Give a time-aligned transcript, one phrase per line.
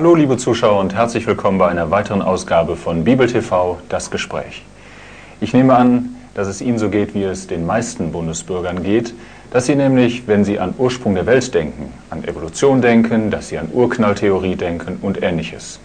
[0.00, 4.64] Hallo liebe Zuschauer und herzlich willkommen bei einer weiteren Ausgabe von Bibel TV, das Gespräch.
[5.42, 9.12] Ich nehme an, dass es Ihnen so geht, wie es den meisten Bundesbürgern geht,
[9.50, 13.58] dass sie nämlich, wenn sie an Ursprung der Welt denken, an Evolution denken, dass sie
[13.58, 15.80] an Urknalltheorie denken und ähnliches.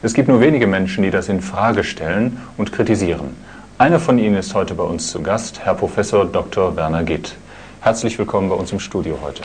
[0.00, 3.36] Es gibt nur wenige Menschen, die das in Frage stellen und kritisieren.
[3.76, 6.74] Einer von ihnen ist heute bei uns zu Gast, Herr Professor Dr.
[6.74, 7.36] Werner Gitt.
[7.82, 9.42] Herzlich willkommen bei uns im Studio heute.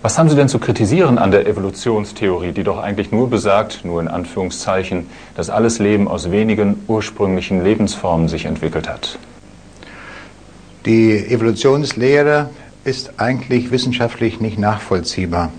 [0.00, 4.00] Was haben Sie denn zu kritisieren an der Evolutionstheorie, die doch eigentlich nur besagt, nur
[4.00, 9.18] in Anführungszeichen, dass alles Leben aus wenigen ursprünglichen Lebensformen sich entwickelt hat?
[10.86, 12.48] Die Evolutionslehre
[12.84, 15.50] ist eigentlich wissenschaftlich nicht nachvollziehbar.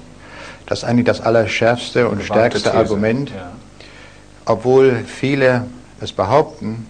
[0.65, 2.73] Das ist eigentlich das allerschärfste und stärkste These.
[2.73, 3.51] Argument, ja.
[4.45, 5.65] obwohl viele
[5.99, 6.87] es behaupten.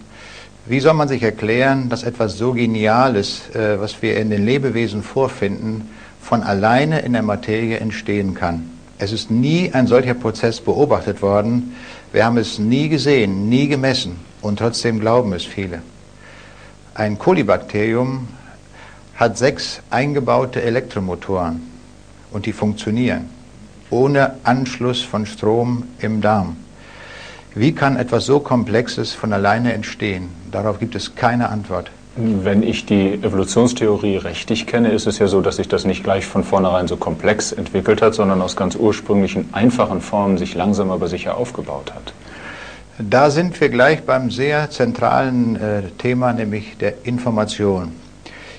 [0.66, 5.02] Wie soll man sich erklären, dass etwas so Geniales, äh, was wir in den Lebewesen
[5.02, 5.88] vorfinden,
[6.20, 8.70] von alleine in der Materie entstehen kann.
[8.98, 11.74] Es ist nie ein solcher Prozess beobachtet worden.
[12.12, 15.82] Wir haben es nie gesehen, nie gemessen und trotzdem glauben es viele.
[16.94, 18.28] Ein Kolibakterium
[19.16, 21.62] hat sechs eingebaute Elektromotoren
[22.30, 23.28] und die funktionieren
[23.90, 26.56] ohne Anschluss von Strom im Darm.
[27.54, 30.28] Wie kann etwas so Komplexes von alleine entstehen?
[30.50, 31.90] Darauf gibt es keine Antwort.
[32.16, 36.26] Wenn ich die Evolutionstheorie richtig kenne, ist es ja so, dass sich das nicht gleich
[36.26, 41.06] von vornherein so komplex entwickelt hat, sondern aus ganz ursprünglichen, einfachen Formen sich langsam aber
[41.06, 42.12] sicher aufgebaut hat.
[42.98, 47.92] Da sind wir gleich beim sehr zentralen äh, Thema, nämlich der Information.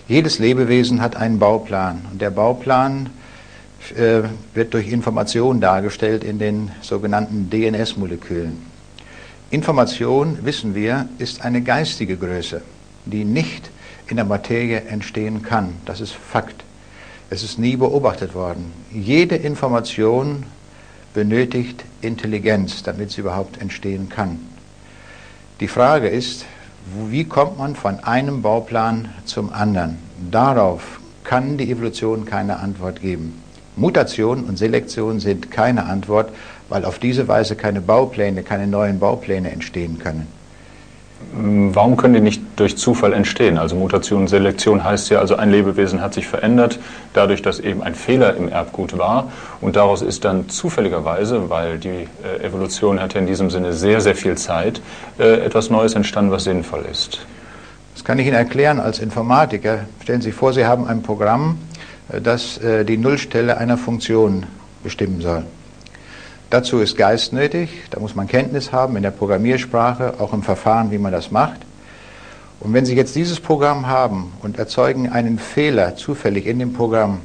[0.07, 3.09] Jedes Lebewesen hat einen Bauplan und der Bauplan
[3.97, 4.22] äh,
[4.53, 8.66] wird durch Information dargestellt in den sogenannten DNS-Molekülen.
[9.49, 12.61] Information, wissen wir, ist eine geistige Größe
[13.06, 13.69] die nicht
[14.07, 15.75] in der Materie entstehen kann.
[15.85, 16.63] Das ist Fakt.
[17.29, 18.73] Es ist nie beobachtet worden.
[18.91, 20.44] Jede Information
[21.13, 24.40] benötigt Intelligenz, damit sie überhaupt entstehen kann.
[25.59, 26.45] Die Frage ist,
[27.09, 29.97] wie kommt man von einem Bauplan zum anderen?
[30.31, 33.41] Darauf kann die Evolution keine Antwort geben.
[33.75, 36.31] Mutation und Selektion sind keine Antwort,
[36.67, 40.28] weil auf diese Weise keine Baupläne, keine neuen Baupläne entstehen können.
[41.73, 43.57] Warum können die nicht durch Zufall entstehen?
[43.57, 46.79] Also Mutation und Selektion heißt ja, also ein Lebewesen hat sich verändert,
[47.13, 49.31] dadurch, dass eben ein Fehler im Erbgut war.
[49.62, 54.16] Und daraus ist dann zufälligerweise, weil die äh, Evolution hat in diesem Sinne sehr, sehr
[54.16, 54.81] viel Zeit,
[55.19, 57.25] äh, etwas Neues entstanden, was sinnvoll ist.
[57.94, 59.79] Das kann ich Ihnen erklären als Informatiker.
[60.01, 61.57] Stellen Sie sich vor, Sie haben ein Programm,
[62.11, 64.45] äh, das die Nullstelle einer Funktion
[64.84, 65.44] bestimmen soll.
[66.51, 70.91] Dazu ist Geist nötig, da muss man Kenntnis haben in der Programmiersprache, auch im Verfahren,
[70.91, 71.61] wie man das macht.
[72.61, 77.22] Und wenn Sie jetzt dieses Programm haben und erzeugen einen Fehler zufällig in dem Programm,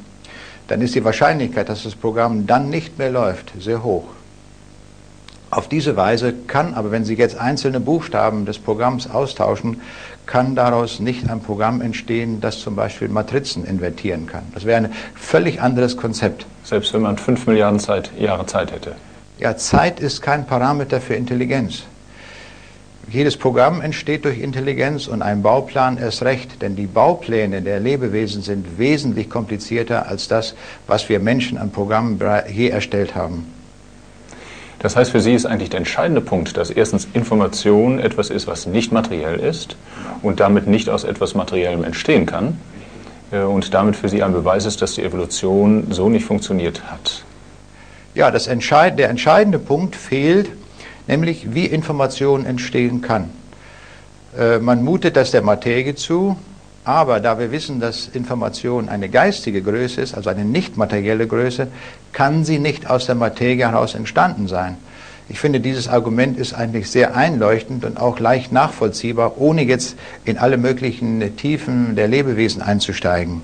[0.67, 4.05] dann ist die Wahrscheinlichkeit, dass das Programm dann nicht mehr läuft, sehr hoch.
[5.49, 9.79] Auf diese Weise kann aber, wenn Sie jetzt einzelne Buchstaben des Programms austauschen,
[10.25, 14.43] kann daraus nicht ein Programm entstehen, das zum Beispiel Matrizen invertieren kann.
[14.53, 16.45] Das wäre ein völlig anderes Konzept.
[16.63, 18.95] Selbst wenn man fünf Milliarden Zeit, Jahre Zeit hätte.
[19.39, 21.83] Ja, Zeit ist kein Parameter für Intelligenz.
[23.09, 28.41] Jedes Programm entsteht durch Intelligenz und ein Bauplan erst recht, denn die Baupläne der Lebewesen
[28.41, 30.55] sind wesentlich komplizierter als das,
[30.87, 32.19] was wir Menschen an Programmen
[32.51, 33.53] je erstellt haben.
[34.79, 38.67] Das heißt, für Sie ist eigentlich der entscheidende Punkt, dass erstens Information etwas ist, was
[38.67, 39.77] nicht materiell ist
[40.21, 42.59] und damit nicht aus etwas Materiellem entstehen kann
[43.31, 47.23] äh, und damit für Sie ein Beweis ist, dass die Evolution so nicht funktioniert hat.
[48.13, 50.49] Ja, das Entscheid der entscheidende Punkt fehlt,
[51.07, 53.29] nämlich wie Information entstehen kann.
[54.37, 56.37] Äh, man mutet das der Materie zu,
[56.83, 61.67] aber da wir wissen, dass Information eine geistige Größe ist, also eine nicht materielle Größe,
[62.13, 64.77] kann sie nicht aus der Materie heraus entstanden sein.
[65.29, 70.37] Ich finde, dieses Argument ist eigentlich sehr einleuchtend und auch leicht nachvollziehbar, ohne jetzt in
[70.37, 73.41] alle möglichen Tiefen der Lebewesen einzusteigen.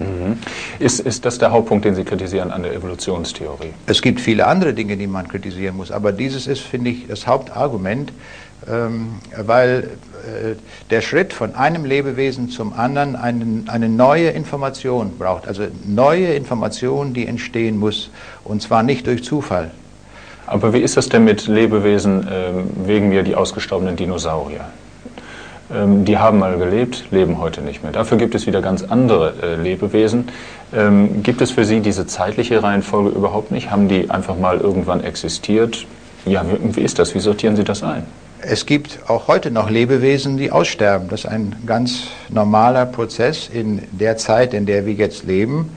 [0.00, 0.38] Mhm.
[0.78, 3.72] Ist, ist das der Hauptpunkt, den Sie kritisieren an der Evolutionstheorie?
[3.86, 7.26] Es gibt viele andere Dinge, die man kritisieren muss, aber dieses ist, finde ich, das
[7.26, 8.12] Hauptargument,
[8.68, 9.90] ähm, weil
[10.26, 10.54] äh,
[10.90, 17.14] der Schritt von einem Lebewesen zum anderen einen, eine neue Information braucht, also neue Information,
[17.14, 18.10] die entstehen muss,
[18.44, 19.70] und zwar nicht durch Zufall.
[20.46, 22.52] Aber wie ist das denn mit Lebewesen, äh,
[22.86, 24.64] wegen mir die ausgestorbenen Dinosaurier?
[25.72, 27.92] Ähm, die haben mal gelebt, leben heute nicht mehr.
[27.92, 30.28] Dafür gibt es wieder ganz andere äh, Lebewesen.
[30.72, 33.70] Ähm, gibt es für Sie diese zeitliche Reihenfolge überhaupt nicht?
[33.70, 35.86] Haben die einfach mal irgendwann existiert?
[36.26, 37.14] Ja, wie, wie ist das?
[37.14, 38.04] Wie sortieren Sie das ein?
[38.42, 41.08] Es gibt auch heute noch Lebewesen, die aussterben.
[41.08, 45.70] Das ist ein ganz normaler Prozess in der Zeit, in der wir jetzt leben.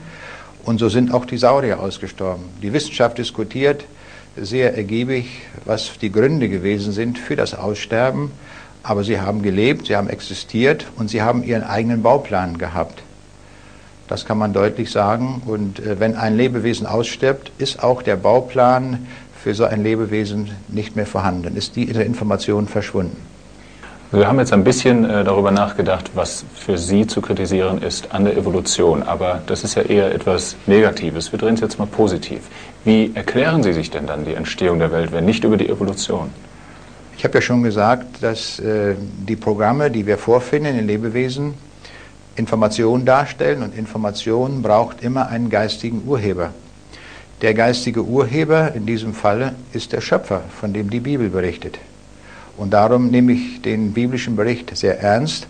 [0.64, 2.44] Und so sind auch die Saurier ausgestorben.
[2.62, 3.84] Die Wissenschaft diskutiert,
[4.36, 5.26] sehr ergiebig,
[5.66, 8.32] was die Gründe gewesen sind für das Aussterben,
[8.84, 13.02] aber sie haben gelebt, sie haben existiert und sie haben ihren eigenen Bauplan gehabt.
[14.06, 15.42] Das kann man deutlich sagen.
[15.46, 19.06] Und äh, wenn ein Lebewesen ausstirbt, ist auch der Bauplan
[19.42, 23.16] für so ein Lebewesen nicht mehr vorhanden, ist diese Information verschwunden.
[24.10, 28.24] Wir haben jetzt ein bisschen äh, darüber nachgedacht, was für Sie zu kritisieren ist an
[28.24, 31.32] der Evolution, aber das ist ja eher etwas Negatives.
[31.32, 32.42] Wir drehen es jetzt mal positiv.
[32.84, 36.30] Wie erklären Sie sich denn dann die Entstehung der Welt, wenn nicht über die Evolution?
[37.16, 41.54] Ich habe ja schon gesagt, dass äh, die Programme, die wir vorfinden in Lebewesen,
[42.36, 46.50] Informationen darstellen und Information braucht immer einen geistigen Urheber.
[47.42, 51.78] Der geistige Urheber in diesem Fall ist der Schöpfer, von dem die Bibel berichtet.
[52.56, 55.46] Und darum nehme ich den biblischen Bericht sehr ernst,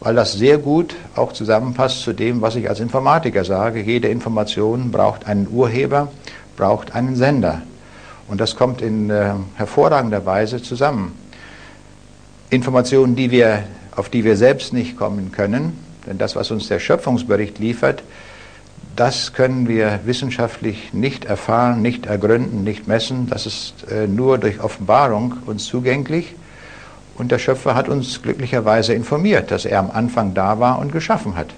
[0.00, 3.80] weil das sehr gut auch zusammenpasst zu dem, was ich als Informatiker sage.
[3.80, 6.08] Jede Information braucht einen Urheber,
[6.56, 7.62] braucht einen Sender.
[8.28, 11.16] Und das kommt in äh, hervorragender Weise zusammen.
[12.50, 13.64] Informationen, die wir,
[13.96, 18.02] auf die wir selbst nicht kommen können, denn das, was uns der Schöpfungsbericht liefert,
[18.96, 23.28] das können wir wissenschaftlich nicht erfahren, nicht ergründen, nicht messen.
[23.30, 26.34] Das ist äh, nur durch Offenbarung uns zugänglich.
[27.16, 31.36] Und der Schöpfer hat uns glücklicherweise informiert, dass er am Anfang da war und geschaffen
[31.36, 31.48] hat.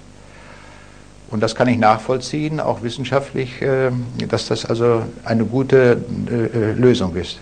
[1.31, 3.91] Und das kann ich nachvollziehen, auch wissenschaftlich, äh,
[4.27, 5.97] dass das also eine gute
[6.29, 7.39] äh, Lösung ist.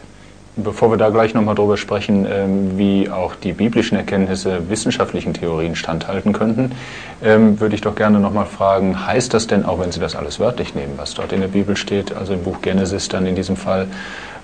[0.56, 5.76] Bevor wir da gleich nochmal drüber sprechen, ähm, wie auch die biblischen Erkenntnisse wissenschaftlichen Theorien
[5.76, 6.74] standhalten könnten,
[7.24, 10.40] ähm, würde ich doch gerne nochmal fragen, heißt das denn, auch wenn Sie das alles
[10.40, 13.56] wörtlich nehmen, was dort in der Bibel steht, also im Buch Genesis dann in diesem
[13.56, 13.88] Fall,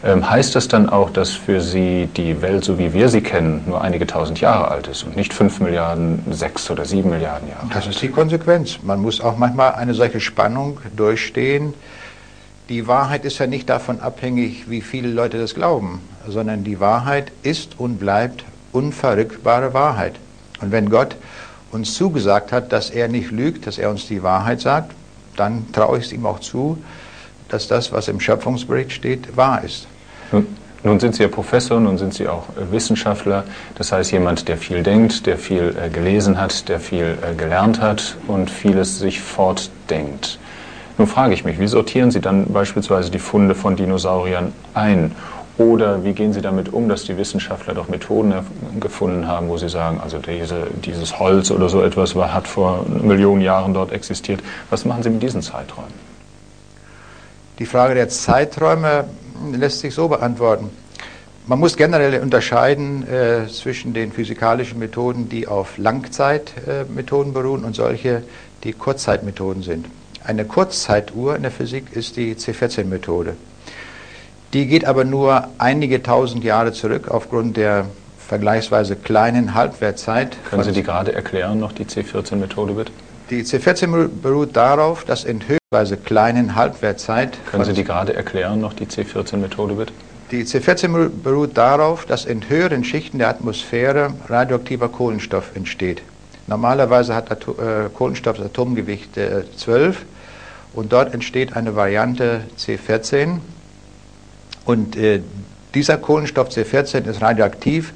[0.05, 3.81] heißt das dann auch, dass für Sie die Welt, so wie wir sie kennen, nur
[3.81, 7.67] einige tausend Jahre alt ist und nicht fünf Milliarden, sechs oder sieben Milliarden Jahre?
[7.73, 8.77] Das ist die Konsequenz.
[8.83, 11.73] Man muss auch manchmal eine solche Spannung durchstehen
[12.69, 17.31] die Wahrheit ist ja nicht davon abhängig, wie viele Leute das glauben, sondern die Wahrheit
[17.43, 20.15] ist und bleibt unverrückbare Wahrheit.
[20.61, 21.15] Und wenn Gott
[21.71, 24.93] uns zugesagt hat, dass er nicht lügt, dass er uns die Wahrheit sagt,
[25.35, 26.83] dann traue ich es ihm auch zu,
[27.49, 29.85] dass das, was im Schöpfungsbericht steht, wahr ist.
[30.31, 33.43] Nun, sind Sie ja Professor, nun sind Sie auch äh, Wissenschaftler,
[33.75, 37.81] das heißt jemand, der viel denkt, der viel äh, gelesen hat, der viel äh, gelernt
[37.81, 40.37] hat und vieles sich fortdenkt.
[40.97, 45.11] Nun frage ich mich, wie sortieren Sie dann beispielsweise die Funde von Dinosauriern ein?
[45.57, 48.33] Oder wie gehen Sie damit um, dass die Wissenschaftler doch Methoden
[48.79, 52.85] gefunden haben, wo sie sagen, also diese, dieses Holz oder so etwas war, hat vor
[52.87, 54.41] Millionen Jahren dort existiert.
[54.69, 55.93] Was machen Sie mit diesen Zeiträumen?
[57.59, 59.05] Die Frage der Zeiträume
[59.53, 60.69] lässt sich so beantworten.
[61.47, 67.75] Man muss generell unterscheiden äh, zwischen den physikalischen Methoden, die auf Langzeitmethoden äh, beruhen und
[67.75, 68.23] solche,
[68.63, 69.85] die Kurzzeitmethoden sind.
[70.23, 73.35] Eine Kurzzeituhr in der Physik ist die C14-Methode.
[74.53, 77.85] Die geht aber nur einige tausend Jahre zurück aufgrund der
[78.17, 80.37] vergleichsweise kleinen Halbwertzeit.
[80.49, 82.91] Können Sie die gerade erklären, noch die C14-Methode bitte?
[83.29, 85.41] Die C14 beruht darauf, dass in
[85.75, 87.37] höchstweise kleinen Halbwertzeit.
[87.51, 89.93] Können Sie die gerade erklären, noch die C14-Methode bitte?
[90.31, 96.01] Die C14 beruht darauf, dass in höheren Schichten der Atmosphäre radioaktiver Kohlenstoff entsteht.
[96.47, 100.05] Normalerweise hat Atom, äh, Kohlenstoff das Atomgewicht äh, 12
[100.73, 103.39] und dort entsteht eine Variante C14
[104.65, 105.21] und äh,
[105.73, 107.93] dieser Kohlenstoff C14 ist radioaktiv,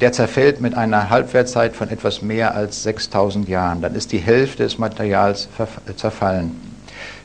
[0.00, 3.80] der zerfällt mit einer Halbwertzeit von etwas mehr als 6000 Jahren.
[3.80, 5.48] Dann ist die Hälfte des Materials
[5.96, 6.75] zerfallen.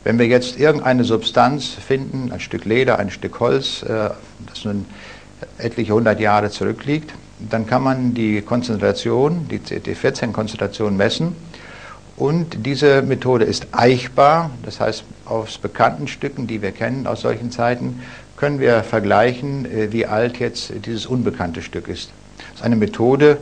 [0.03, 4.09] Wenn wir jetzt irgendeine Substanz finden, ein Stück Leder, ein Stück Holz, äh,
[4.47, 4.85] das nun
[5.57, 7.13] etliche hundert Jahre zurückliegt,
[7.49, 11.35] dann kann man die Konzentration, die C14-Konzentration messen
[12.17, 17.51] und diese Methode ist eichbar, das heißt aus bekannten Stücken, die wir kennen aus solchen
[17.51, 18.01] Zeiten,
[18.37, 22.11] können wir vergleichen, äh, wie alt jetzt dieses unbekannte Stück ist.
[22.49, 23.37] Das ist eine Methode,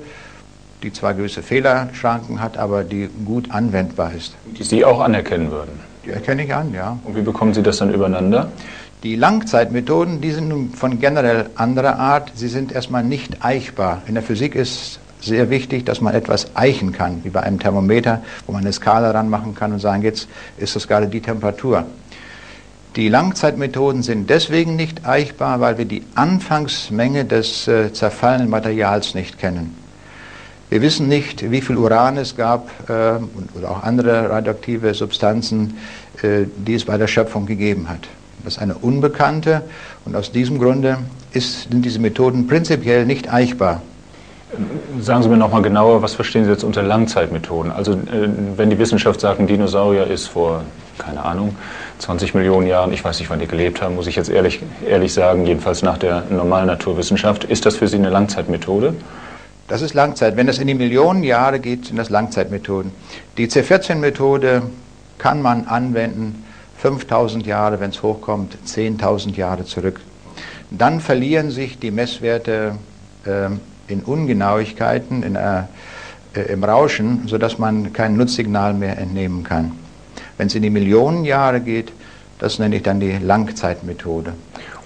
[0.84, 4.36] die zwar gewisse Fehlerschranken hat, aber die gut anwendbar ist.
[4.58, 5.89] Die Sie auch anerkennen würden?
[6.06, 6.98] Die erkenne ich an, ja.
[7.04, 8.52] Und wie bekommen Sie das dann übereinander?
[9.04, 12.32] Die Langzeitmethoden, die sind nun von generell anderer Art.
[12.36, 14.02] Sie sind erstmal nicht eichbar.
[14.08, 18.22] In der Physik ist sehr wichtig, dass man etwas eichen kann, wie bei einem Thermometer,
[18.46, 20.28] wo man eine Skala ranmachen kann und sagen, jetzt
[20.58, 21.86] ist das gerade die Temperatur.
[22.96, 29.38] Die Langzeitmethoden sind deswegen nicht eichbar, weil wir die Anfangsmenge des äh, zerfallenen Materials nicht
[29.38, 29.78] kennen.
[30.70, 33.14] Wir wissen nicht, wie viel Uran es gab äh,
[33.58, 35.78] oder auch andere radioaktive Substanzen,
[36.22, 38.08] äh, die es bei der Schöpfung gegeben hat.
[38.44, 39.64] Das ist eine unbekannte
[40.06, 41.00] und aus diesem Grunde
[41.34, 43.82] ist, sind diese Methoden prinzipiell nicht eichbar.
[45.00, 47.72] Sagen Sie mir nochmal genauer, was verstehen Sie jetzt unter Langzeitmethoden?
[47.72, 50.64] Also äh, wenn die Wissenschaft sagt, ein Dinosaurier ist vor
[51.00, 51.56] keine Ahnung,
[52.00, 55.14] 20 Millionen Jahren, ich weiß nicht, wann die gelebt haben, muss ich jetzt ehrlich, ehrlich
[55.14, 57.46] sagen, jedenfalls nach der normalen Naturwissenschaft.
[57.46, 58.94] Ist das für Sie eine Langzeitmethode?
[59.70, 60.36] Das ist Langzeit.
[60.36, 62.92] Wenn es in die Millionen Jahre geht, sind das Langzeitmethoden.
[63.38, 64.64] Die C14-Methode
[65.20, 66.44] kann man anwenden,
[66.80, 70.02] 5000 Jahre, wenn es hochkommt, 10.000 Jahre zurück.
[70.72, 72.78] Dann verlieren sich die Messwerte
[73.26, 73.50] äh,
[73.88, 75.64] in Ungenauigkeiten, in, äh,
[76.34, 79.74] äh, im Rauschen, sodass man kein Nutzsignal mehr entnehmen kann.
[80.38, 81.92] Wenn es in die Millionen Jahre geht,
[82.40, 84.34] das nenne ich dann die Langzeitmethode.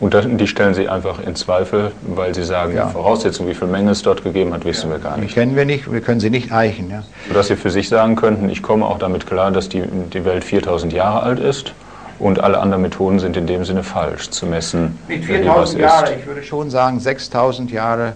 [0.03, 2.89] Und das, die stellen Sie einfach in Zweifel, weil Sie sagen, ja.
[2.89, 4.97] Voraussetzungen, wie viel Menge es dort gegeben hat, wissen ja.
[4.97, 5.29] wir gar nicht.
[5.29, 6.89] Die kennen wir nicht, wir können sie nicht eichen.
[6.89, 7.03] Ja.
[7.29, 10.43] Sodass Sie für sich sagen könnten, ich komme auch damit klar, dass die, die Welt
[10.43, 11.73] 4000 Jahre alt ist
[12.19, 14.99] und alle anderen Methoden sind in dem Sinne falsch zu messen.
[15.07, 18.11] Nicht 4000 Jahre, ich würde schon sagen 6000 Jahre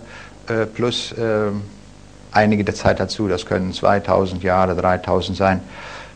[0.50, 1.52] äh, plus äh,
[2.34, 5.62] einige der Zeit dazu, das können 2000 Jahre, 3000 sein.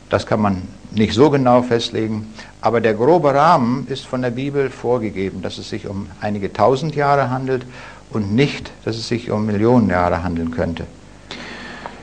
[0.10, 2.28] Das kann man nicht so genau festlegen,
[2.62, 6.96] aber der grobe Rahmen ist von der Bibel vorgegeben, dass es sich um einige tausend
[6.96, 7.66] Jahre handelt
[8.12, 10.86] und nicht, dass es sich um Millionen Jahre handeln könnte.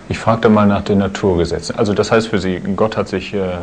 [0.09, 1.77] Ich fragte mal nach den Naturgesetzen.
[1.77, 3.59] Also das heißt für Sie, Gott hat sich äh,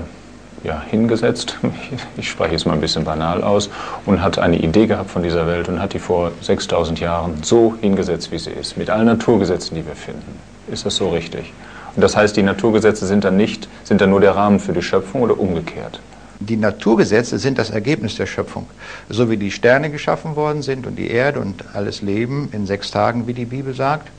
[0.63, 1.57] ja, hingesetzt,
[2.17, 3.69] ich spreche jetzt mal ein bisschen banal aus,
[4.05, 7.75] und hat eine Idee gehabt von dieser Welt und hat die vor 6000 Jahren so
[7.81, 10.39] hingesetzt, wie sie ist, mit allen Naturgesetzen, die wir finden.
[10.71, 11.51] Ist das so richtig?
[11.95, 14.81] Und das heißt, die Naturgesetze sind dann nicht, sind dann nur der Rahmen für die
[14.81, 15.99] Schöpfung oder umgekehrt?
[16.39, 18.67] Die Naturgesetze sind das Ergebnis der Schöpfung.
[19.09, 22.91] So wie die Sterne geschaffen worden sind und die Erde und alles Leben in sechs
[22.91, 24.09] Tagen, wie die Bibel sagt.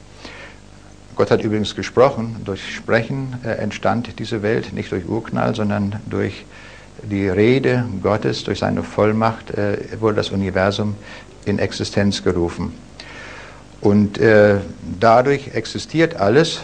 [1.14, 6.44] Gott hat übrigens gesprochen, durch Sprechen äh, entstand diese Welt, nicht durch Urknall, sondern durch
[7.02, 10.94] die Rede Gottes, durch seine Vollmacht äh, wurde das Universum
[11.44, 12.72] in Existenz gerufen.
[13.80, 14.56] Und äh,
[15.00, 16.60] dadurch existiert alles,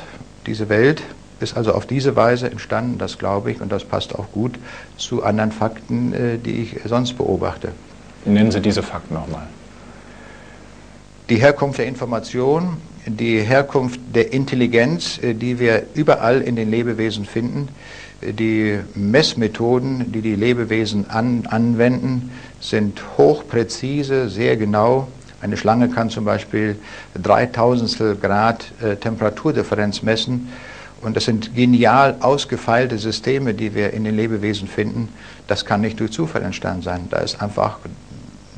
[0.46, 1.02] diese Welt
[1.42, 4.58] ist also auf diese Weise entstanden, das glaube ich, und das passt auch gut
[4.96, 7.72] zu anderen Fakten, äh, die ich sonst beobachte.
[8.24, 9.46] Nennen Sie diese Fakten nochmal.
[11.28, 17.24] Die Herkunft der Information, die Herkunft der Intelligenz, äh, die wir überall in den Lebewesen
[17.24, 17.68] finden,
[18.20, 22.30] äh, die Messmethoden, die die Lebewesen an, anwenden,
[22.60, 25.08] sind hochpräzise, sehr genau
[25.42, 26.76] eine Schlange kann zum Beispiel
[27.20, 30.48] 3000 Grad äh, Temperaturdifferenz messen.
[31.02, 35.08] Und das sind genial ausgefeilte Systeme, die wir in den Lebewesen finden.
[35.48, 37.08] Das kann nicht durch Zufall entstanden sein.
[37.10, 37.78] Da ist einfach,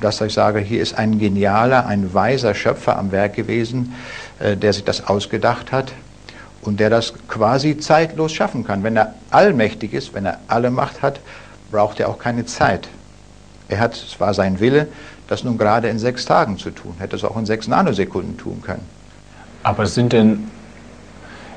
[0.01, 3.95] dass ich sage, hier ist ein genialer, ein weiser Schöpfer am Werk gewesen,
[4.39, 5.93] äh, der sich das ausgedacht hat
[6.61, 8.83] und der das quasi zeitlos schaffen kann.
[8.83, 11.21] Wenn er allmächtig ist, wenn er alle Macht hat,
[11.71, 12.89] braucht er auch keine Zeit.
[13.69, 14.89] Er hat, es war sein Wille,
[15.29, 16.95] das nun gerade in sechs Tagen zu tun.
[16.99, 18.87] Hätte es auch in sechs Nanosekunden tun können.
[19.63, 20.51] Aber sind denn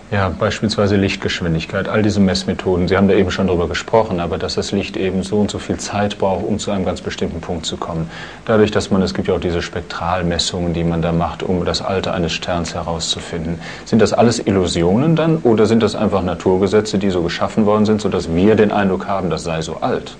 [0.10, 4.56] ja, beispielsweise Lichtgeschwindigkeit, all diese Messmethoden, Sie haben da eben schon darüber gesprochen, aber dass
[4.56, 7.66] das Licht eben so und so viel Zeit braucht, um zu einem ganz bestimmten Punkt
[7.66, 8.10] zu kommen.
[8.46, 11.82] Dadurch, dass man, es gibt ja auch diese Spektralmessungen, die man da macht, um das
[11.82, 13.60] Alter eines Sterns herauszufinden.
[13.84, 18.00] Sind das alles Illusionen dann oder sind das einfach Naturgesetze, die so geschaffen worden sind,
[18.00, 20.16] sodass wir den Eindruck haben, das sei so alt?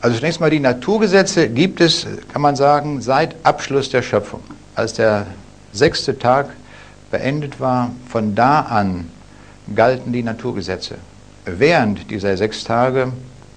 [0.00, 4.40] Also zunächst mal die Naturgesetze gibt es, kann man sagen, seit Abschluss der Schöpfung.
[4.74, 5.26] Als der
[5.72, 6.48] sechste Tag
[7.14, 9.08] beendet war, von da an
[9.72, 10.96] galten die Naturgesetze.
[11.44, 13.12] Während dieser sechs Tage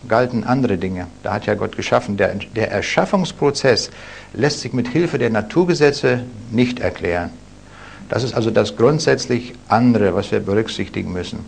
[0.07, 1.07] galten andere Dinge.
[1.23, 2.17] Da hat ja Gott geschaffen.
[2.17, 3.89] Der, der Erschaffungsprozess
[4.33, 7.31] lässt sich mit Hilfe der Naturgesetze nicht erklären.
[8.09, 11.39] Das ist also das grundsätzlich andere, was wir berücksichtigen müssen.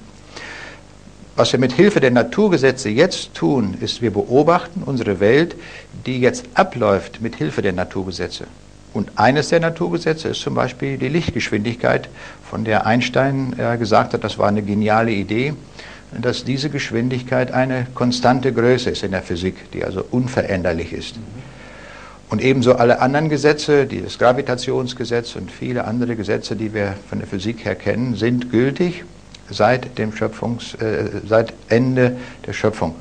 [1.36, 5.56] Was wir mit Hilfe der Naturgesetze jetzt tun, ist, wir beobachten unsere Welt,
[6.08, 8.46] die jetzt abläuft mit Hilfe der Naturgesetze.
[8.93, 12.10] Und eines der Naturgesetze ist zum Beispiel die Lichtgeschwindigkeit,
[12.50, 15.53] von der Einstein äh, gesagt hat, das war eine geniale Idee,
[16.12, 21.15] dass diese Geschwindigkeit eine konstante Größe ist in der Physik, die also unveränderlich ist.
[22.29, 27.27] Und ebenso alle anderen Gesetze, das Gravitationsgesetz und viele andere Gesetze, die wir von der
[27.27, 29.03] Physik her kennen, sind gültig
[29.50, 32.96] seit, dem Schöpfungs, äh, seit Ende der Schöpfung.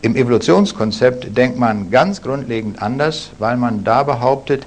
[0.00, 4.64] Im Evolutionskonzept denkt man ganz grundlegend anders, weil man da behauptet,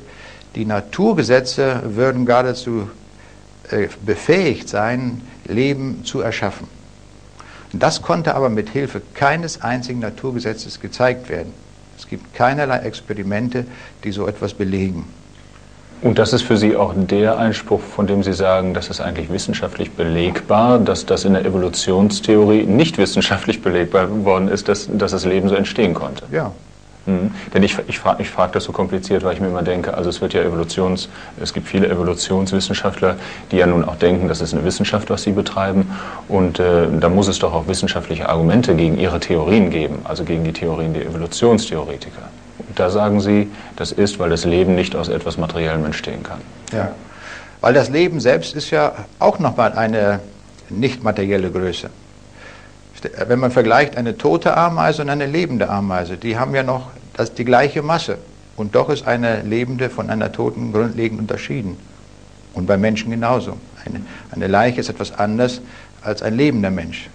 [0.55, 2.89] die Naturgesetze würden geradezu
[3.69, 6.67] äh, befähigt sein, Leben zu erschaffen.
[7.73, 11.53] Das konnte aber mit Hilfe keines einzigen Naturgesetzes gezeigt werden.
[11.97, 13.65] Es gibt keinerlei Experimente,
[14.03, 15.05] die so etwas belegen.
[16.01, 19.31] Und das ist für Sie auch der Einspruch, von dem Sie sagen, das ist eigentlich
[19.31, 25.25] wissenschaftlich belegbar, dass das in der Evolutionstheorie nicht wissenschaftlich belegbar worden ist, dass, dass das
[25.25, 26.25] Leben so entstehen konnte.
[26.31, 26.51] Ja,
[27.05, 27.31] Mhm.
[27.53, 30.09] Denn ich, ich frage ich frag das so kompliziert, weil ich mir immer denke, also
[30.09, 31.09] es wird ja Evolutions,
[31.41, 33.15] es gibt viele Evolutionswissenschaftler,
[33.51, 35.89] die ja nun auch denken, das ist eine Wissenschaft, was sie betreiben.
[36.27, 40.43] Und äh, da muss es doch auch wissenschaftliche Argumente gegen ihre Theorien geben, also gegen
[40.43, 42.29] die Theorien der Evolutionstheoretiker.
[42.59, 46.39] Und da sagen sie, das ist, weil das Leben nicht aus etwas Materiellem entstehen kann.
[46.71, 46.91] Ja,
[47.61, 50.19] weil das Leben selbst ist ja auch nochmal eine
[50.69, 51.89] nicht materielle Größe.
[53.27, 57.33] Wenn man vergleicht eine tote Ameise und eine lebende Ameise, die haben ja noch das,
[57.33, 58.17] die gleiche Masse.
[58.55, 61.77] Und doch ist eine lebende von einer toten grundlegend unterschieden.
[62.53, 63.57] Und bei Menschen genauso.
[63.85, 65.61] Eine, eine Leiche ist etwas anders
[66.01, 67.09] als ein lebender Mensch.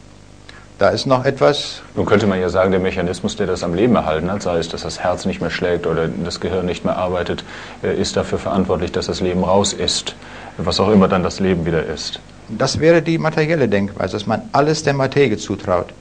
[0.79, 1.81] Da ist noch etwas.
[1.95, 4.69] Nun könnte man ja sagen, der Mechanismus, der das am Leben erhalten hat, sei es,
[4.69, 7.45] dass das Herz nicht mehr schlägt oder das Gehirn nicht mehr arbeitet,
[7.83, 10.17] äh, ist dafür verantwortlich, dass das Leben raus ist.
[10.59, 12.21] Was auch immer dann das Leben wieder ist.
[12.49, 15.93] Das wäre die materielle Denkweise, dass man alles der Materie zutraut.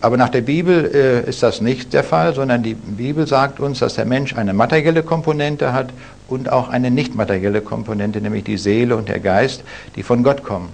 [0.00, 3.80] Aber nach der Bibel äh, ist das nicht der Fall, sondern die Bibel sagt uns,
[3.80, 5.90] dass der Mensch eine materielle Komponente hat
[6.28, 9.62] und auch eine nicht materielle Komponente, nämlich die Seele und der Geist,
[9.96, 10.70] die von Gott kommen.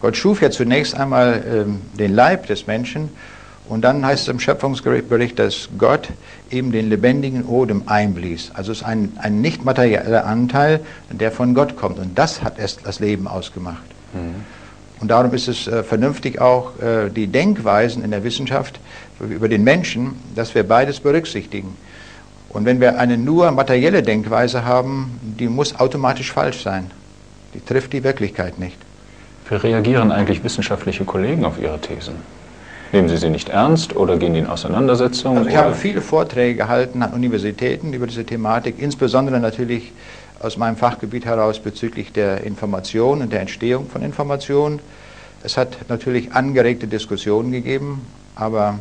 [0.00, 3.10] Gott schuf ja zunächst einmal ähm, den Leib des Menschen
[3.68, 6.08] und dann heißt es im Schöpfungsbericht, dass Gott
[6.50, 8.50] eben den lebendigen Odem einblies.
[8.54, 10.80] Also es ist ein, ein nicht materieller Anteil,
[11.10, 11.98] der von Gott kommt.
[11.98, 13.82] Und das hat erst das Leben ausgemacht.
[14.12, 14.44] Mhm.
[15.00, 18.80] Und darum ist es äh, vernünftig auch äh, die Denkweisen in der Wissenschaft
[19.18, 21.76] über den Menschen, dass wir beides berücksichtigen.
[22.50, 26.90] Und wenn wir eine nur materielle Denkweise haben, die muss automatisch falsch sein.
[27.54, 28.76] Die trifft die Wirklichkeit nicht.
[29.48, 32.14] Wie reagieren eigentlich wissenschaftliche Kollegen auf Ihre Thesen?
[32.94, 35.38] Nehmen Sie sie nicht ernst oder gehen die in Auseinandersetzungen?
[35.38, 39.90] Also ich habe viele Vorträge gehalten an Universitäten über diese Thematik, insbesondere natürlich
[40.40, 44.78] aus meinem Fachgebiet heraus bezüglich der Information und der Entstehung von Informationen.
[45.42, 48.78] Es hat natürlich angeregte Diskussionen gegeben, aber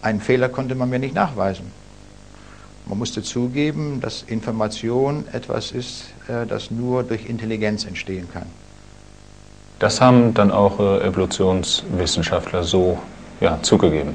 [0.00, 1.70] einen Fehler konnte man mir nicht nachweisen.
[2.86, 8.46] Man musste zugeben, dass Information etwas ist, äh, das nur durch Intelligenz entstehen kann.
[9.78, 12.96] Das haben dann auch äh, Evolutionswissenschaftler so
[13.40, 14.14] ja, zugegeben.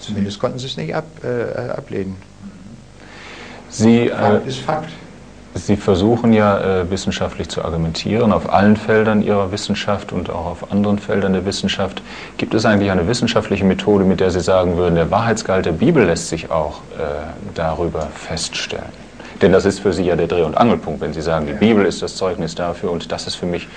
[0.00, 2.16] Zumindest konnten sie es nicht ab, äh, ablehnen.
[3.70, 4.90] Sie, Fakt äh, ist Fakt.
[5.54, 10.72] Sie versuchen ja äh, wissenschaftlich zu argumentieren auf allen Feldern Ihrer Wissenschaft und auch auf
[10.72, 12.02] anderen Feldern der Wissenschaft.
[12.38, 16.06] Gibt es eigentlich eine wissenschaftliche Methode, mit der Sie sagen würden, der Wahrheitsgehalt der Bibel
[16.06, 17.02] lässt sich auch äh,
[17.54, 19.02] darüber feststellen?
[19.42, 21.84] Denn das ist für Sie ja der Dreh- und Angelpunkt, wenn Sie sagen, die Bibel
[21.84, 23.68] ist das Zeugnis dafür und das ist für mich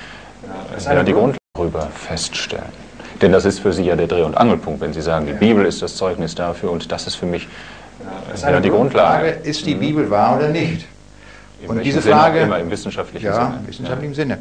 [0.85, 2.84] ja, die Grundlage darüber feststellen.
[3.21, 5.37] Denn das ist für Sie ja der Dreh- und Angelpunkt, wenn Sie sagen, die ja.
[5.37, 7.47] Bibel ist das Zeugnis dafür und das ist für mich
[8.41, 9.29] ja, ja die Grundlage.
[9.43, 10.85] Ist die Bibel wahr oder nicht?
[11.61, 13.59] In und diese Frage immer im wissenschaftlichen ja, Sinne.
[13.61, 14.15] Im wissenschaftlichen ja.
[14.15, 14.37] Sinne.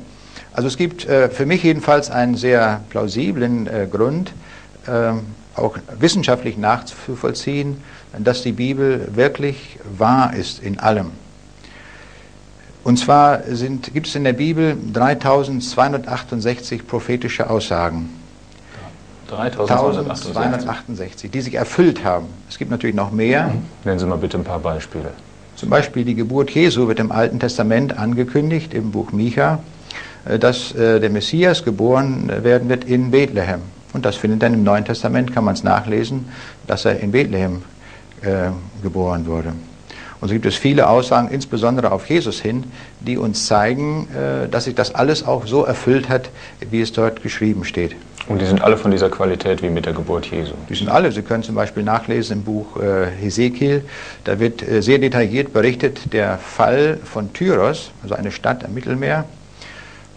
[0.52, 4.32] Also es gibt äh, für mich jedenfalls einen sehr plausiblen äh, Grund,
[4.86, 5.12] äh,
[5.56, 7.82] auch wissenschaftlich nachzuvollziehen,
[8.18, 11.12] dass die Bibel wirklich wahr ist in allem.
[12.82, 18.10] Und zwar sind, gibt es in der Bibel 3268 prophetische Aussagen.
[19.28, 22.26] 3268, die sich erfüllt haben.
[22.48, 23.52] Es gibt natürlich noch mehr.
[23.84, 25.10] Nennen Sie mal bitte ein paar Beispiele.
[25.56, 29.60] Zum Beispiel die Geburt Jesu wird im Alten Testament angekündigt, im Buch Micha,
[30.24, 33.60] äh, dass äh, der Messias geboren werden wird in Bethlehem.
[33.92, 36.28] Und das findet dann im Neuen Testament, kann man es nachlesen,
[36.66, 37.62] dass er in Bethlehem
[38.22, 38.50] äh,
[38.82, 39.52] geboren wurde.
[40.20, 42.64] Und so gibt es viele Aussagen, insbesondere auf Jesus hin,
[43.00, 46.30] die uns zeigen, äh, dass sich das alles auch so erfüllt hat,
[46.70, 47.94] wie es dort geschrieben steht.
[48.26, 50.54] Und die sind alle von dieser Qualität wie mit der Geburt Jesu?
[50.68, 51.12] Die sind alle.
[51.12, 53.84] Sie können zum Beispiel nachlesen im Buch äh, Hesekiel.
[54.24, 59.26] Da wird äh, sehr detailliert berichtet der Fall von Tyros, also eine Stadt am Mittelmeer.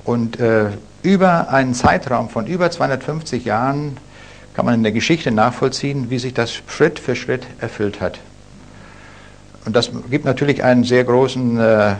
[0.05, 0.67] Und äh,
[1.03, 3.97] über einen Zeitraum von über 250 Jahren
[4.53, 8.19] kann man in der Geschichte nachvollziehen, wie sich das Schritt für Schritt erfüllt hat.
[9.65, 11.95] Und das gibt natürlich einen sehr großen äh,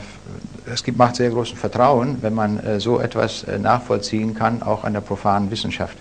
[0.72, 4.84] es gibt, macht sehr großen Vertrauen, wenn man äh, so etwas äh, nachvollziehen kann, auch
[4.84, 5.98] an der profanen Wissenschaft.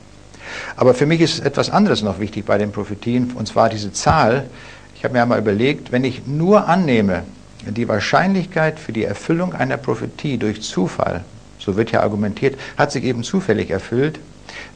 [0.76, 4.46] Aber für mich ist etwas anderes noch wichtig bei den Prophetien, und zwar diese Zahl.
[4.94, 7.24] Ich habe mir einmal überlegt, wenn ich nur annehme,
[7.66, 11.24] die Wahrscheinlichkeit für die Erfüllung einer Prophetie durch Zufall,
[11.58, 14.20] so wird ja argumentiert, hat sich eben zufällig erfüllt,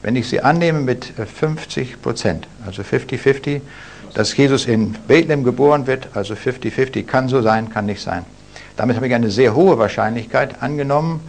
[0.01, 3.61] wenn ich sie annehme mit 50 äh, Prozent, also 50-50,
[4.13, 8.25] dass Jesus in Bethlehem geboren wird, also 50-50, kann so sein, kann nicht sein.
[8.77, 11.21] Damit habe ich eine sehr hohe Wahrscheinlichkeit angenommen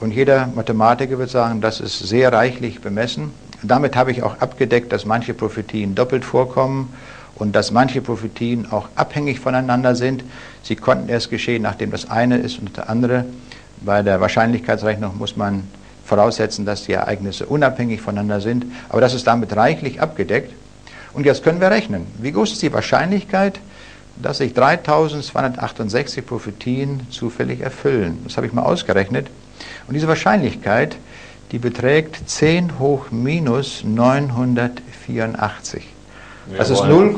[0.00, 3.32] und jeder Mathematiker wird sagen, das ist sehr reichlich bemessen.
[3.62, 6.92] Damit habe ich auch abgedeckt, dass manche Prophetien doppelt vorkommen
[7.36, 10.24] und dass manche Prophetien auch abhängig voneinander sind.
[10.62, 13.24] Sie konnten erst geschehen, nachdem das eine ist und das andere.
[13.80, 15.68] Bei der Wahrscheinlichkeitsrechnung muss man
[16.04, 18.66] voraussetzen, dass die Ereignisse unabhängig voneinander sind.
[18.88, 20.52] Aber das ist damit reichlich abgedeckt.
[21.12, 22.06] Und jetzt können wir rechnen.
[22.18, 23.60] Wie groß ist die Wahrscheinlichkeit,
[24.20, 28.18] dass sich 3268 Prophetien zufällig erfüllen.
[28.24, 29.28] Das habe ich mal ausgerechnet.
[29.86, 30.96] Und diese Wahrscheinlichkeit,
[31.52, 35.86] die beträgt 10 hoch minus 984.
[36.56, 37.16] Das ist 0,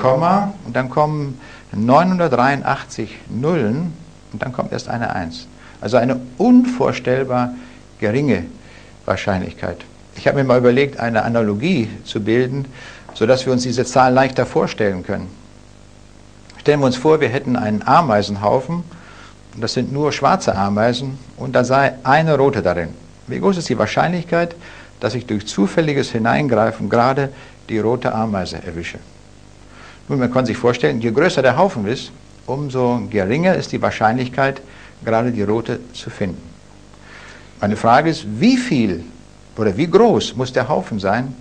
[0.66, 1.40] und dann kommen
[1.72, 3.92] 983 Nullen
[4.32, 5.46] und dann kommt erst eine 1.
[5.80, 7.54] Also eine unvorstellbar
[7.98, 8.44] geringe
[9.04, 9.78] Wahrscheinlichkeit.
[10.16, 12.66] Ich habe mir mal überlegt, eine Analogie zu bilden,
[13.14, 15.28] sodass wir uns diese Zahl leichter vorstellen können.
[16.64, 18.84] Stellen wir uns vor, wir hätten einen Ameisenhaufen,
[19.54, 22.88] und das sind nur schwarze Ameisen, und da sei eine rote darin.
[23.26, 24.56] Wie groß ist die Wahrscheinlichkeit,
[24.98, 27.28] dass ich durch zufälliges Hineingreifen gerade
[27.68, 28.98] die rote Ameise erwische?
[30.08, 32.10] Nun, man kann sich vorstellen, je größer der Haufen ist,
[32.46, 34.62] umso geringer ist die Wahrscheinlichkeit,
[35.04, 36.40] gerade die rote zu finden.
[37.60, 39.04] Meine Frage ist, wie viel
[39.58, 41.34] oder wie groß muss der Haufen sein,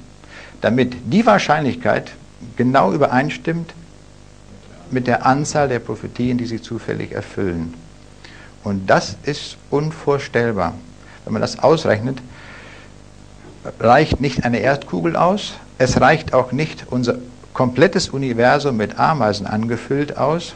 [0.59, 2.11] damit die Wahrscheinlichkeit
[2.57, 3.73] genau übereinstimmt
[4.93, 7.73] mit der Anzahl der Prophetien, die sie zufällig erfüllen.
[8.63, 10.73] Und das ist unvorstellbar.
[11.25, 12.19] Wenn man das ausrechnet,
[13.79, 17.15] reicht nicht eine Erdkugel aus, es reicht auch nicht unser
[17.53, 20.55] komplettes Universum mit Ameisen angefüllt aus,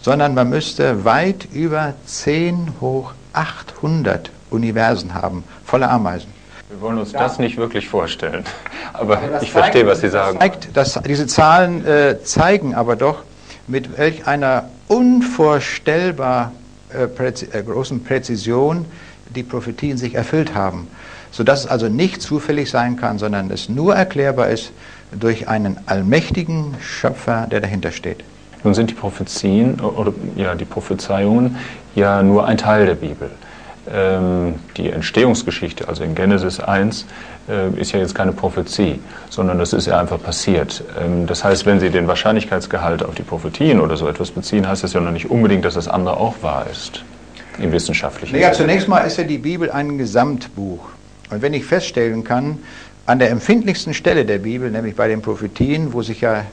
[0.00, 6.32] sondern man müsste weit über 10 hoch 800 Universen haben, voller Ameisen.
[6.68, 8.44] Wir wollen uns das nicht wirklich vorstellen,
[8.92, 10.38] aber, aber ich verstehe, was Sie sagen.
[10.38, 13.22] Zeigt, dass diese Zahlen äh, zeigen aber doch,
[13.68, 16.52] mit welch einer unvorstellbar
[16.90, 18.86] äh, Präzi äh, großen Präzision
[19.34, 20.88] die Prophetien sich erfüllt haben,
[21.30, 24.72] sodass es also nicht zufällig sein kann, sondern es nur erklärbar ist
[25.12, 28.24] durch einen allmächtigen Schöpfer, der dahinter steht.
[28.64, 31.56] Nun sind die Prophezien oder ja, die Prophezeiungen
[31.94, 33.30] ja nur ein Teil der Bibel.
[33.92, 37.06] Ähm, die Entstehungsgeschichte, also in Genesis 1,
[37.48, 38.98] äh, ist ja jetzt keine Prophezie,
[39.30, 40.84] sondern das ist ja einfach passiert.
[41.00, 44.84] Ähm, das heißt, wenn Sie den Wahrscheinlichkeitsgehalt auf die Prophetien oder so etwas beziehen, heißt
[44.84, 47.04] das ja noch nicht unbedingt, dass das andere auch wahr ist.
[47.58, 50.80] Im wissenschaftlichen Ja, zunächst mal ist ja die Bibel ein Gesamtbuch.
[51.30, 52.58] Und wenn ich feststellen kann,
[53.06, 56.44] an der empfindlichsten Stelle der Bibel, nämlich bei den Prophetien, wo sich ja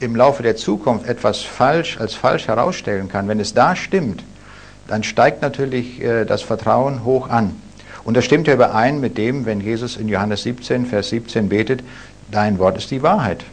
[0.00, 4.24] im Laufe der Zukunft etwas falsch als falsch herausstellen kann, wenn es da stimmt,
[4.90, 7.54] dann steigt natürlich äh, das Vertrauen hoch an.
[8.02, 11.82] Und das stimmt ja überein mit dem, wenn Jesus in Johannes 17, Vers 17 betet,
[12.30, 13.44] dein Wort ist die Wahrheit.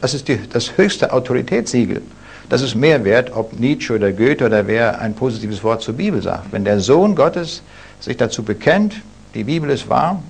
[0.00, 2.02] Das ist die, das höchste Autoritätssiegel.
[2.48, 6.20] Das ist mehr wert, ob Nietzsche oder Goethe oder wer ein positives Wort zur Bibel
[6.20, 6.52] sagt.
[6.52, 7.62] Wenn der Sohn Gottes
[8.00, 8.94] sich dazu bekennt,
[9.34, 10.20] die Bibel ist wahr,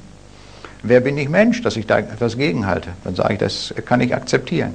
[0.83, 2.91] wer bin ich Mensch, dass ich da etwas gegenhalte?
[3.05, 4.75] Dann sage ich, das kann ich akzeptieren.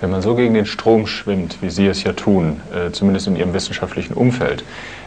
[0.00, 3.36] Wenn man so gegen den Strom schwimmt, wie Sie es ja tun, äh, zumindest in
[3.36, 4.62] Ihrem wissenschaftlichen Umfeld,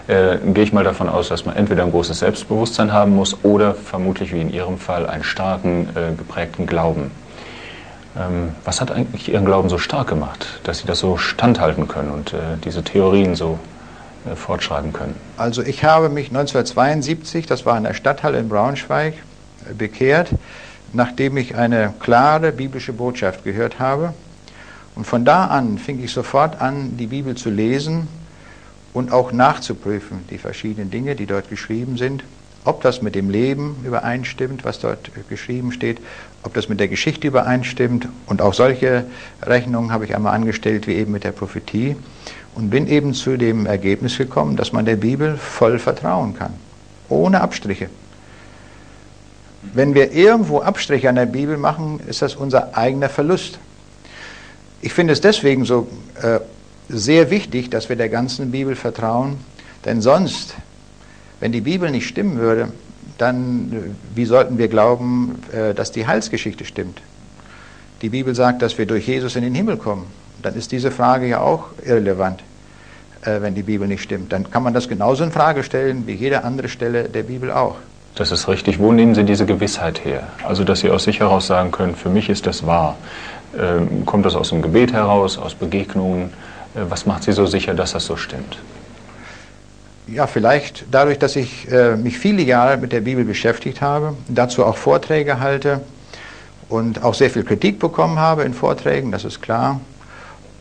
[0.10, 3.76] äh, gehe ich mal davon aus, dass man entweder ein großes Selbstbewusstsein haben muss oder
[3.76, 7.12] vermutlich wie in Ihrem Fall einen starken, äh, geprägten Glauben.
[8.18, 12.10] Ähm, was hat eigentlich Ihren Glauben so stark gemacht, dass Sie das so standhalten können
[12.10, 13.60] und äh, diese Theorien so
[14.26, 15.14] äh, fortschreiben können?
[15.38, 19.14] Also ich habe mich 1972, das war in der Stadthalle in Braunschweig,
[19.78, 20.30] bekehrt,
[20.92, 24.16] nachdem ich eine klare biblische Botschaft gehört habe.
[24.96, 28.08] Und von da an fing ich sofort an, die Bibel zu lesen
[28.94, 32.24] und auch nachzuprüfen, die verschiedenen Dinge, die dort geschrieben sind,
[32.66, 36.00] ob das mit dem Leben übereinstimmt, was dort geschrieben steht,
[36.44, 38.08] ob das mit der Geschichte übereinstimmt.
[38.28, 39.06] Und auch solche
[39.42, 41.96] Rechnungen habe ich einmal angestellt, wie eben mit der Prophetie.
[42.56, 46.54] Und bin eben zu dem Ergebnis gekommen, dass man der Bibel voll vertrauen kann,
[47.08, 47.90] ohne Abstriche.
[49.74, 53.60] Wenn wir irgendwo Abstriche an der Bibel machen, ist das unser eigener Verlust.
[54.82, 55.88] Ich finde es deswegen so
[56.22, 56.40] äh,
[56.90, 59.38] sehr wichtig, dass wir der ganzen Bibel vertrauen,
[59.86, 60.56] denn sonst,
[61.40, 62.70] wenn die Bibel nicht stimmen würde,
[63.18, 67.02] dann äh, wie sollten wir glauben, äh, dass die Heilsgeschichte stimmt?
[68.02, 70.08] Die Bibel sagt, dass wir durch Jesus in den Himmel kommen.
[70.42, 72.42] Dann ist diese Frage ja auch irrelevant,
[73.22, 74.32] äh, wenn die Bibel nicht stimmt.
[74.32, 77.76] Dann kann man das genauso in Frage stellen wie jede andere Stelle der Bibel auch.
[78.16, 78.80] Das ist richtig.
[78.80, 80.24] Wo nehmen Sie diese Gewissheit her?
[80.46, 82.98] Also, dass Sie aus sich heraus sagen können, für mich ist das wahr.
[83.58, 86.32] Ähm, kommt das aus dem Gebet heraus, aus Begegnungen?
[86.76, 88.58] Äh, was macht Sie so sicher, dass das so stimmt?
[90.08, 94.66] Ja, vielleicht dadurch, dass ich äh, mich viele Jahre mit der Bibel beschäftigt habe, dazu
[94.66, 95.82] auch Vorträge halte
[96.68, 99.80] und auch sehr viel Kritik bekommen habe in Vorträgen, das ist klar.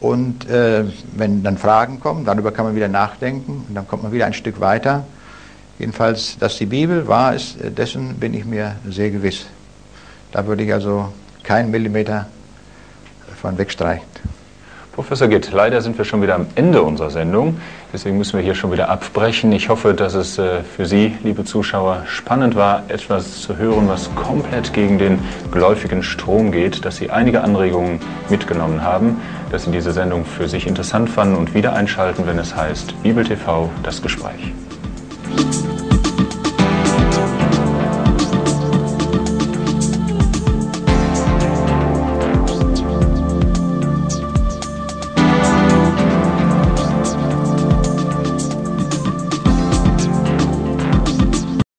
[0.00, 0.84] Und äh,
[1.16, 4.34] wenn dann Fragen kommen, darüber kann man wieder nachdenken und dann kommt man wieder ein
[4.34, 5.04] Stück weiter.
[5.78, 9.46] Jedenfalls, dass die Bibel wahr ist, äh, dessen bin ich mir sehr gewiss.
[10.30, 12.26] Da würde ich also keinen Millimeter
[13.40, 14.06] von wegstreichen.
[14.98, 17.60] Professor Gitt, leider sind wir schon wieder am Ende unserer Sendung.
[17.92, 19.52] Deswegen müssen wir hier schon wieder abbrechen.
[19.52, 24.12] Ich hoffe, dass es äh, für Sie, liebe Zuschauer, spannend war, etwas zu hören, was
[24.16, 25.20] komplett gegen den
[25.52, 29.18] geläufigen Strom geht, dass Sie einige Anregungen mitgenommen haben.
[29.52, 33.24] dass Sie diese Sendung für sich interessant fanden und wieder einschalten, wenn es heißt Bibel
[33.24, 34.52] TV, das Gespräch.